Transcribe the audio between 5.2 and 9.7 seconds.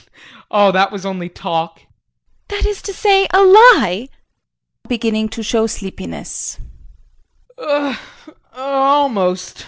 to show sleepiness]. Er er almost.